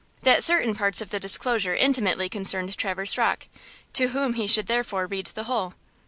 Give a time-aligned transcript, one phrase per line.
[0.23, 3.47] That certain parts of the disclosure intimately concerned Traverse Rocke,
[3.93, 5.75] to whom he should therefore read the whole.